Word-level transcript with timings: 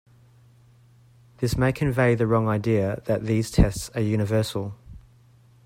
This 1.37 1.55
may 1.55 1.71
convey 1.71 2.15
the 2.15 2.25
wrong 2.25 2.47
idea 2.47 3.03
that 3.05 3.25
these 3.25 3.51
tests 3.51 3.91
are 3.93 4.01
universal. 4.01 4.73